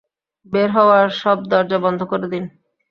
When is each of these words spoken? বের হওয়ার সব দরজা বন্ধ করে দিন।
বের 0.53 0.69
হওয়ার 0.71 1.07
সব 1.21 1.37
দরজা 1.51 1.77
বন্ধ 1.85 1.99
করে 2.11 2.27
দিন। 2.33 2.43